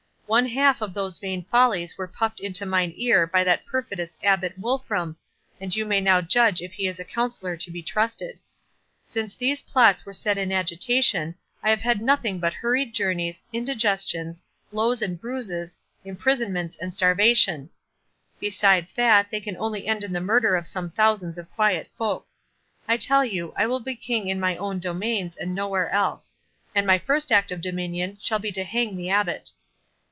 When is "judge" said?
6.21-6.61